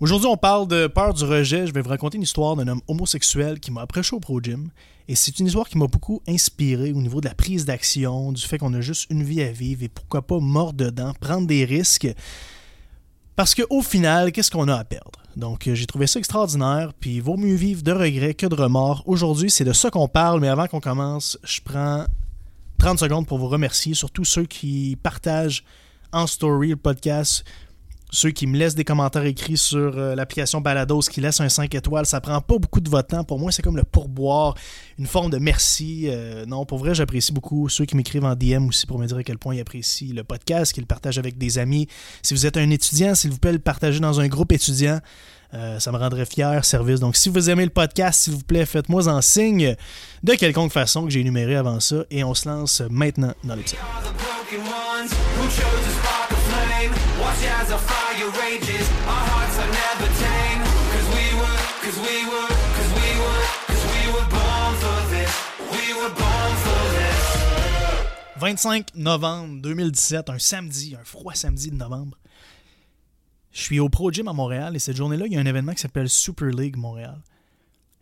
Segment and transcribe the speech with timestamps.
[0.00, 1.66] Aujourd'hui, on parle de peur du rejet.
[1.66, 4.70] Je vais vous raconter une histoire d'un homme homosexuel qui m'a approché au Pro Gym.
[5.08, 8.40] Et c'est une histoire qui m'a beaucoup inspiré au niveau de la prise d'action, du
[8.40, 11.66] fait qu'on a juste une vie à vivre et pourquoi pas mordre dedans, prendre des
[11.66, 12.08] risques.
[13.36, 15.20] Parce qu'au final, qu'est-ce qu'on a à perdre?
[15.36, 18.54] Donc, euh, j'ai trouvé ça extraordinaire, puis il vaut mieux vivre de regrets que de
[18.54, 19.02] remords.
[19.04, 22.06] Aujourd'hui, c'est de ça qu'on parle, mais avant qu'on commence, je prends
[22.78, 25.62] 30 secondes pour vous remercier, surtout ceux qui partagent
[26.10, 27.44] en story le podcast,
[28.10, 31.74] ceux qui me laissent des commentaires écrits sur euh, l'application Balados, qui laissent un 5
[31.74, 33.24] étoiles, ça prend pas beaucoup de votre temps.
[33.24, 34.54] Pour moi, c'est comme le pourboire,
[34.98, 36.06] une forme de merci.
[36.08, 39.16] Euh, non, pour vrai, j'apprécie beaucoup ceux qui m'écrivent en DM aussi pour me dire
[39.16, 41.86] à quel point ils apprécient le podcast, qu'ils le partagent avec des amis.
[42.22, 45.00] Si vous êtes un étudiant, s'il vous plaît, le partagez dans un groupe étudiant.
[45.52, 47.00] Euh, ça me rendrait fier, service.
[47.00, 49.74] Donc, si vous aimez le podcast, s'il vous plaît, faites-moi en signe
[50.22, 52.04] de quelconque façon que j'ai énuméré avant ça.
[52.10, 53.78] Et on se lance maintenant dans l'épisode.
[58.50, 58.86] Rages.
[59.06, 60.60] Our hearts are never tame.
[60.92, 65.32] Cause we were, cause we were, cause we were, cause we were born for this.
[65.74, 67.20] We were born for this.
[68.38, 72.16] 25 novembre 2017, un samedi, un froid samedi de novembre.
[73.52, 75.72] Je suis au Pro Gym à Montréal et cette journée-là, il y a un événement
[75.72, 77.20] qui s'appelle Super League Montréal.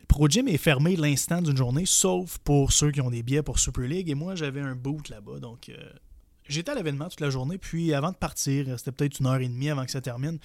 [0.00, 3.42] Le Pro Gym est fermé l'instant d'une journée, sauf pour ceux qui ont des billets
[3.42, 4.10] pour Super League.
[4.10, 5.90] Et moi, j'avais un boot là-bas, donc euh,
[6.48, 9.48] J'étais à l'événement toute la journée, puis avant de partir, c'était peut-être une heure et
[9.48, 10.38] demie avant que ça termine,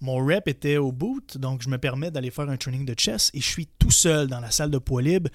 [0.00, 3.30] mon rep était au boot, donc je me permets d'aller faire un training de chess
[3.34, 5.30] et je suis tout seul dans la salle de poids libre.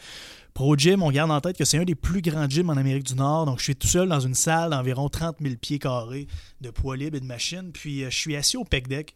[0.53, 3.03] Pro Gym, on garde en tête que c'est un des plus grands gyms en Amérique
[3.03, 6.27] du Nord, donc je suis tout seul dans une salle d'environ 30 000 pieds carrés
[6.61, 9.15] de poids libre et de machines, puis euh, je suis assis au pec deck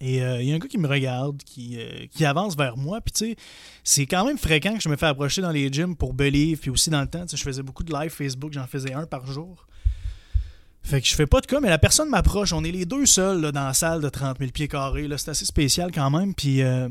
[0.00, 2.76] et euh, il y a un gars qui me regarde, qui, euh, qui avance vers
[2.76, 3.00] moi.
[3.00, 3.36] Puis tu sais,
[3.82, 6.58] c'est quand même fréquent que je me fais approcher dans les gyms pour Believe.
[6.58, 9.26] Puis aussi dans le temps, je faisais beaucoup de live Facebook, j'en faisais un par
[9.26, 9.66] jour.
[10.82, 12.52] Fait que je fais pas de cas, mais la personne m'approche.
[12.52, 15.08] On est les deux seuls dans la salle de 30 000 pieds carrés.
[15.16, 16.32] C'est assez spécial quand même.
[16.32, 16.88] Puis euh,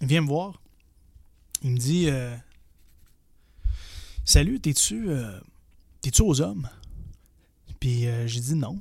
[0.00, 0.60] il vient me voir.
[1.62, 2.08] Il me dit
[4.24, 5.08] Salut, t'es-tu
[6.00, 6.68] t'es-tu aux hommes
[7.78, 8.76] Puis j'ai dit non.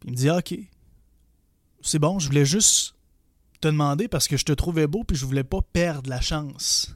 [0.00, 0.58] Puis il me dit ah, Ok
[1.86, 2.94] c'est bon, je voulais juste
[3.60, 6.94] te demander parce que je te trouvais beau puis je voulais pas perdre la chance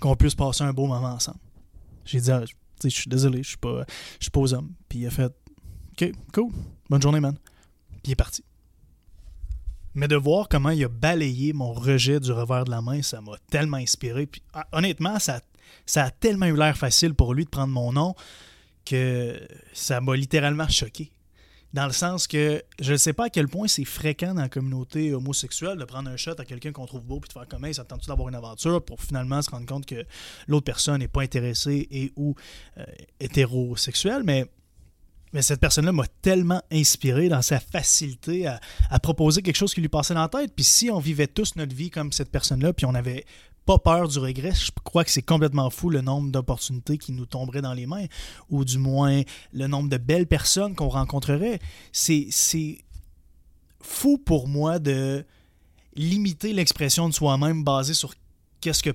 [0.00, 1.38] qu'on puisse passer un beau moment ensemble.
[2.04, 2.42] J'ai dit, ah,
[2.82, 3.84] je suis désolé, je suis pas,
[4.18, 4.72] je suis pas aux hommes.
[4.88, 5.32] Puis il a fait,
[5.92, 6.50] ok, cool,
[6.88, 7.36] bonne journée, man.
[7.90, 8.42] Puis il est parti.
[9.94, 13.20] Mais de voir comment il a balayé mon rejet du revers de la main, ça
[13.20, 14.26] m'a tellement inspiré.
[14.26, 15.40] Puis ah, honnêtement, ça,
[15.84, 18.14] ça a tellement eu l'air facile pour lui de prendre mon nom
[18.84, 19.38] que
[19.74, 21.12] ça m'a littéralement choqué
[21.72, 24.48] dans le sens que je ne sais pas à quel point c'est fréquent dans la
[24.48, 27.72] communauté homosexuelle de prendre un shot à quelqu'un qu'on trouve beau puis de faire comme
[27.72, 30.04] ça tente d'avoir une aventure pour finalement se rendre compte que
[30.46, 32.34] l'autre personne n'est pas intéressée et ou
[32.78, 32.84] euh,
[33.20, 34.22] hétérosexuelle?
[34.24, 34.46] Mais
[35.40, 38.60] cette personne-là m'a tellement inspiré dans sa facilité à,
[38.90, 40.52] à, proposer quelque chose qui lui passait dans la tête.
[40.54, 43.24] Puis si on vivait tous notre vie comme cette personne-là, puis on avait
[43.64, 44.52] pas peur du regret.
[44.54, 48.06] Je crois que c'est complètement fou le nombre d'opportunités qui nous tomberaient dans les mains,
[48.50, 51.60] ou du moins le nombre de belles personnes qu'on rencontrerait.
[51.92, 52.28] C'est
[53.80, 55.24] fou pour moi de
[55.94, 58.14] limiter l'expression de soi-même basée sur
[58.60, 58.94] qu'est-ce que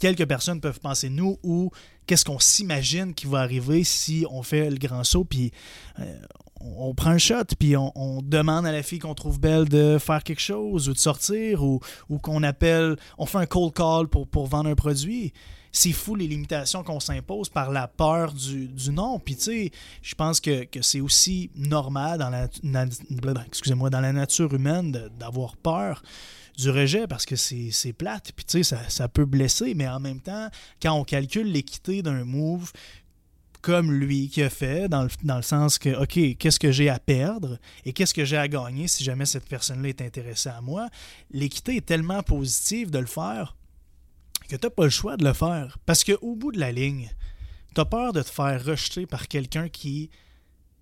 [0.00, 1.70] quelques personnes peuvent penser de nous ou
[2.06, 5.52] qu'est-ce qu'on s'imagine qui va arriver si on fait le grand saut puis
[5.98, 6.18] euh,
[6.60, 10.22] on prend un shot, puis on, demande à la fille qu'on trouve belle de faire
[10.22, 11.80] quelque chose ou de sortir, ou,
[12.22, 15.32] qu'on appelle, on fait un cold call pour, vendre un produit.
[15.70, 19.18] C'est fou les limitations qu'on s'impose par la peur du, du non.
[19.18, 19.70] Puis tu sais,
[20.02, 26.02] je pense que, c'est aussi normal dans la, dans la nature humaine d'avoir peur
[26.56, 30.00] du rejet parce que c'est plate, puis tu sais, ça, ça peut blesser, mais en
[30.00, 30.48] même temps,
[30.82, 32.72] quand on calcule l'équité d'un move,
[33.60, 37.58] comme lui qui a fait, dans le, sens que, OK, qu'est-ce que j'ai à perdre
[37.84, 40.88] et qu'est-ce que j'ai à gagner si jamais cette personne-là est intéressée à moi,
[41.30, 43.56] l'équité est tellement positive de le faire
[44.48, 45.78] que tu n'as pas le choix de le faire.
[45.86, 47.10] Parce qu'au bout de la ligne,
[47.74, 50.10] tu as peur de te faire rejeter par quelqu'un qui,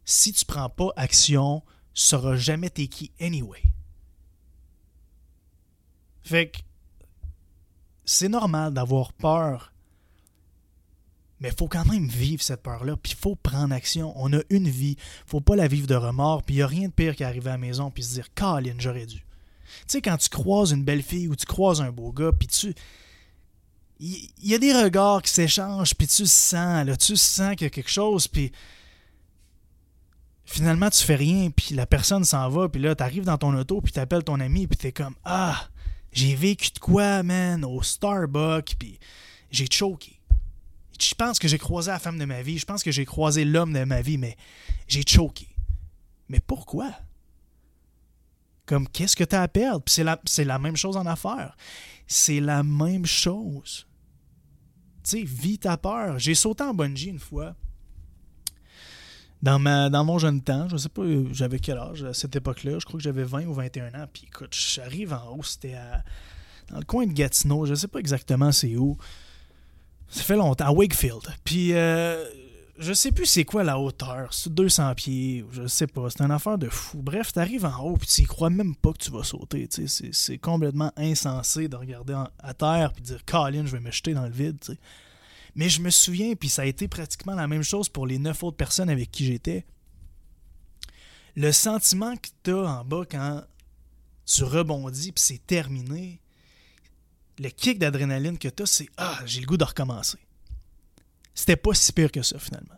[0.05, 1.63] si tu prends pas action,
[1.93, 3.63] sera jamais t'es qui anyway.
[6.23, 6.59] Fait que
[8.05, 9.73] c'est normal d'avoir peur
[11.41, 14.13] mais il faut quand même vivre cette peur-là, puis il faut prendre action.
[14.17, 14.97] On a une vie,
[15.27, 17.53] faut pas la vivre de remords, puis il n'y a rien de pire qu'arriver à
[17.53, 19.17] la maison puis se dire «Colin, j'aurais dû».
[19.19, 19.25] Tu
[19.89, 22.75] sais, quand tu croises une belle fille ou tu croises un beau gars, puis tu...
[23.99, 27.67] Il y, a des regards qui s'échangent, puis tu sens, là, tu sens qu'il y
[27.67, 28.53] a quelque chose, puis
[30.45, 33.57] finalement, tu fais rien, puis la personne s'en va, puis là, tu arrives dans ton
[33.57, 35.69] auto, puis tu appelles ton ami, puis tu es comme «Ah,
[36.13, 38.99] j'ai vécu de quoi, man, au Starbucks, puis
[39.51, 40.13] j'ai choqué.»
[41.01, 43.45] je pense que j'ai croisé la femme de ma vie, je pense que j'ai croisé
[43.45, 44.37] l'homme de ma vie, mais
[44.89, 45.49] j'ai choqué.
[46.29, 46.93] Mais pourquoi?
[48.67, 49.83] Comme, qu'est-ce que tu as à perdre?
[49.83, 51.57] Puis c'est la, c'est la même chose en affaires.
[52.07, 53.87] C'est la même chose.
[55.05, 56.19] Tu sais, vis ta peur.
[56.19, 57.55] J'ai sauté en bungee une fois.
[59.43, 62.79] Dans, ma, dans mon jeune temps, je sais pas, j'avais quel âge à cette époque-là?
[62.81, 64.07] Je crois que j'avais 20 ou 21 ans.
[64.13, 65.77] Puis écoute, j'arrive en haut, c'était
[66.71, 67.67] dans le coin de Gatineau.
[67.67, 68.97] Je sais pas exactement c'est où.
[70.09, 71.23] Ça fait longtemps, à Wakefield.
[71.45, 72.25] Puis euh,
[72.79, 76.31] je sais plus c'est quoi la hauteur, c'est 200 pieds, je sais pas, c'est une
[76.31, 77.01] affaire de fou.
[77.03, 79.69] Bref, t'arrives en haut puis tu crois même pas que tu vas sauter,
[80.13, 84.25] c'est complètement insensé de regarder à terre puis dire Colin, je vais me jeter dans
[84.25, 84.59] le vide,
[85.55, 88.43] Mais je me souviens puis ça a été pratiquement la même chose pour les neuf
[88.43, 89.65] autres personnes avec qui j'étais.
[91.35, 93.43] Le sentiment que t'as en bas quand
[94.27, 96.21] tu rebondis puis c'est terminé,
[97.39, 100.19] le kick d'adrénaline que t'as, c'est ah, j'ai le goût de recommencer
[101.37, 102.75] c'était pas si pire que ça, finalement.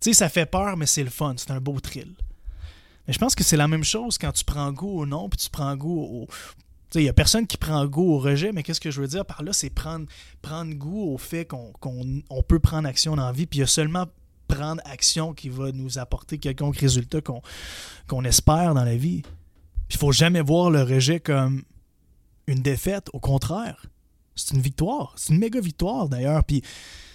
[0.00, 2.14] Tu sais, ça fait peur, mais c'est le fun, c'est un beau thrill.
[3.06, 5.38] Mais je pense que c'est la même chose quand tu prends goût au non, puis
[5.38, 6.26] tu prends goût au.
[6.26, 6.34] Tu
[6.94, 9.06] sais, il n'y a personne qui prend goût au rejet, mais qu'est-ce que je veux
[9.06, 9.52] dire par là?
[9.52, 10.06] C'est prendre,
[10.42, 11.72] prendre goût au fait qu'on
[12.46, 14.06] peut prendre action dans la vie, puis il y a seulement
[14.48, 19.22] prendre action qui va nous apporter quelconque résultat qu'on espère dans la vie.
[19.22, 21.62] Puis il faut jamais voir le rejet comme
[22.48, 23.86] une défaite, au contraire.
[24.34, 25.12] C'est une victoire.
[25.16, 26.44] C'est une méga victoire d'ailleurs.
[26.44, 26.62] Puis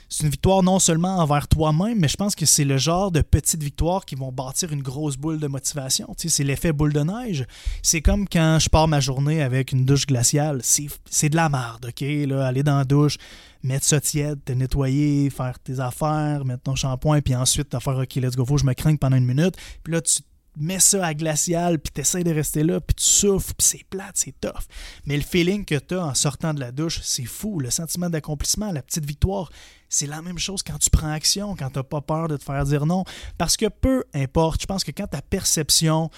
[0.10, 3.22] c'est une victoire non seulement envers toi-même, mais je pense que c'est le genre de
[3.22, 6.14] petites victoires qui vont bâtir une grosse boule de motivation.
[6.18, 7.46] c'est l'effet boule de neige.
[7.82, 10.62] C'est comme quand je pars ma journée avec une douche glaciale.
[10.64, 12.02] C'est de la merde, OK?
[12.02, 13.18] Là, aller dans la douche,
[13.64, 17.98] mettre ça tiède, te nettoyer, faire tes affaires, mettre ton shampoing, puis ensuite te faire
[17.98, 19.56] OK, let's go, faut que je me crains pendant une minute.
[19.84, 20.22] Puis là, tu
[20.58, 24.16] mets ça à glacial, puis t'essaies de rester là, puis tu souffles, puis c'est plate,
[24.16, 24.64] c'est tough.
[25.06, 27.60] Mais le feeling que tu as en sortant de la douche, c'est fou.
[27.60, 29.50] Le sentiment d'accomplissement, la petite victoire,
[29.90, 32.44] c'est la même chose quand tu prends action, quand tu n'as pas peur de te
[32.44, 33.04] faire dire non.
[33.38, 36.10] Parce que peu importe, je pense que quand ta perception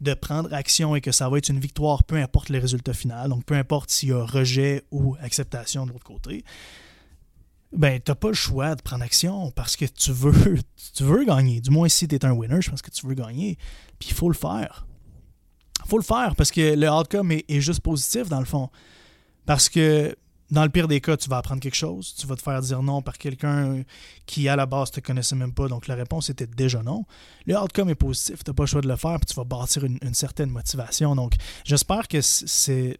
[0.00, 3.30] de prendre action et que ça va être une victoire, peu importe le résultat final,
[3.30, 6.44] donc peu importe s'il y a rejet ou acceptation de l'autre côté,
[7.74, 10.58] ben, t'as pas le choix de prendre action parce que tu veux,
[10.94, 11.60] tu veux gagner.
[11.60, 13.58] Du moins, si tu es un winner, je pense que tu veux gagner.
[13.98, 14.86] Puis il faut le faire.
[15.86, 18.70] Faut le faire parce que le outcome est, est, juste positif dans le fond.
[19.44, 20.16] Parce que
[20.50, 22.14] dans le pire des cas, tu vas apprendre quelque chose.
[22.14, 23.82] Tu vas te faire dire non par quelqu'un
[24.24, 25.68] qui, à la base, te connaissait même pas.
[25.68, 27.04] Donc la réponse était déjà non.
[27.44, 28.44] Le outcome est positif.
[28.44, 29.18] Tu n'as pas le choix de le faire.
[29.18, 31.14] Puis tu vas bâtir une certaine motivation.
[31.16, 31.34] Donc
[31.64, 32.98] j'espère que c'est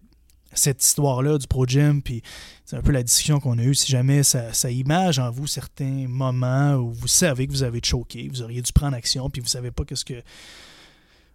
[0.54, 2.22] cette histoire-là du Pro Gym, puis
[2.64, 3.74] c'est un peu la discussion qu'on a eue.
[3.74, 8.28] Si jamais ça, image en vous certains moments où vous savez que vous avez choqué,
[8.28, 10.22] vous auriez dû prendre action, puis vous savez pas qu'est-ce que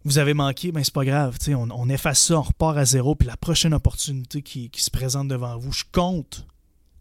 [0.06, 1.38] vous avez manqué, ben c'est pas grave.
[1.50, 4.90] On, on efface ça, on repart à zéro, puis la prochaine opportunité qui, qui, se
[4.90, 6.48] présente devant vous, je compte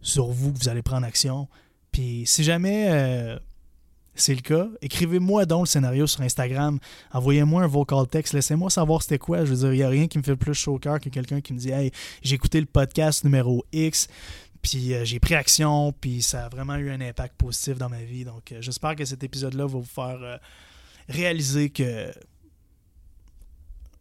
[0.00, 1.48] sur vous que vous allez prendre action.
[1.92, 3.38] Puis si jamais euh,
[4.20, 6.78] c'est le cas, écrivez-moi donc le scénario sur Instagram.
[7.12, 8.32] Envoyez-moi un vocal text.
[8.32, 9.44] Laissez-moi savoir c'était quoi.
[9.44, 11.08] Je veux dire, il n'y a rien qui me fait plus chaud au cœur que
[11.08, 11.90] quelqu'un qui me dit Hey,
[12.22, 14.08] j'ai écouté le podcast numéro X,
[14.62, 18.02] puis euh, j'ai pris action, puis ça a vraiment eu un impact positif dans ma
[18.02, 18.24] vie.
[18.24, 20.36] Donc, euh, j'espère que cet épisode-là va vous faire euh,
[21.08, 22.10] réaliser que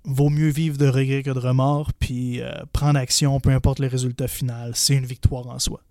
[0.03, 2.39] vaut mieux vivre de regrets que de remords, puis
[2.71, 5.81] prendre action, peu importe le résultat final, c'est une victoire en soi.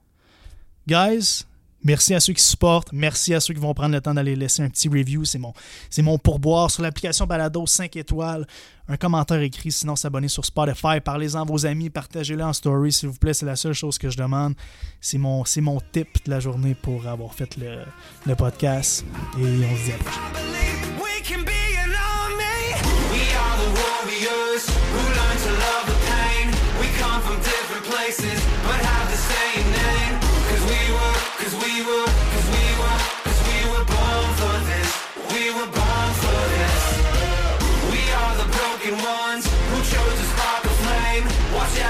[0.87, 1.45] Guys,
[1.87, 2.93] Merci à ceux qui supportent.
[2.93, 5.25] Merci à ceux qui vont prendre le temps d'aller laisser un petit review.
[5.25, 5.53] C'est mon,
[5.99, 8.45] mon pourboire sur l'application Balado 5 étoiles.
[8.89, 11.01] Un commentaire écrit, sinon s'abonner sur Spotify.
[11.05, 13.35] Parlez-en à vos amis, partagez-le en story, s'il vous plaît.
[13.35, 14.55] C'est la seule chose que je demande.
[15.01, 17.85] C'est mon, mon tip de la journée pour avoir fait le,
[18.27, 19.05] le podcast.
[19.39, 21.66] Et on se dit à la.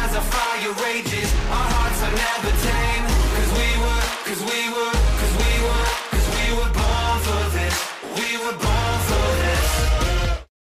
[0.06, 1.32] As a fire rages.
[1.50, 3.05] Our hearts are never tame